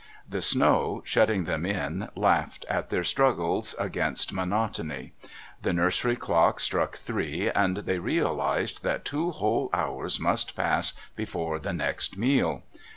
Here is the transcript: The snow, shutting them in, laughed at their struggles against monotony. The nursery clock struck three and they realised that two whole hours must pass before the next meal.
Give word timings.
The 0.27 0.41
snow, 0.41 1.03
shutting 1.05 1.43
them 1.43 1.63
in, 1.63 2.09
laughed 2.15 2.65
at 2.67 2.89
their 2.89 3.03
struggles 3.03 3.75
against 3.77 4.33
monotony. 4.33 5.13
The 5.61 5.73
nursery 5.73 6.15
clock 6.15 6.59
struck 6.59 6.95
three 6.97 7.51
and 7.51 7.77
they 7.77 7.99
realised 7.99 8.81
that 8.83 9.05
two 9.05 9.29
whole 9.29 9.69
hours 9.73 10.19
must 10.19 10.55
pass 10.55 10.93
before 11.15 11.59
the 11.59 11.73
next 11.73 12.17
meal. 12.17 12.63